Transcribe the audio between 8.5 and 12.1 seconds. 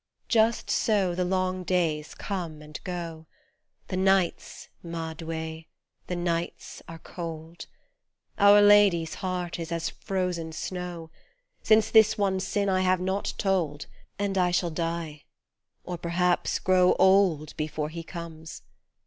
Lady's heart is as frozen snow, Since